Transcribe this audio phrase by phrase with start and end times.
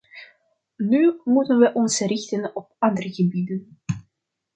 [0.77, 3.79] Nu moeten we ons richten op andere gebieden.